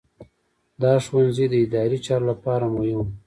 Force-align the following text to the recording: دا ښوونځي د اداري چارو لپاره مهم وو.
دا 0.81 0.93
ښوونځي 1.05 1.45
د 1.51 1.55
اداري 1.65 1.99
چارو 2.05 2.25
لپاره 2.31 2.65
مهم 2.75 2.97
وو. 2.99 3.05